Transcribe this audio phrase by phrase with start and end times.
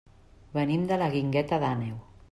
[0.55, 2.05] Venim de la Guingueta d'Àneu.